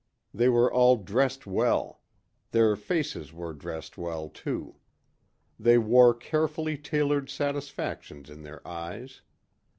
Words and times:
They 0.33 0.49
were 0.49 0.73
all 0.73 0.97
dressed 0.97 1.45
well. 1.45 2.01
Their 2.49 2.75
faces 2.75 3.31
were 3.31 3.53
dressed 3.53 3.99
well, 3.99 4.29
too. 4.29 4.77
They 5.59 5.77
wore 5.77 6.15
carefully 6.15 6.75
tailored 6.75 7.29
satisfactions 7.29 8.27
in 8.27 8.41
their 8.41 8.67
eyes. 8.67 9.21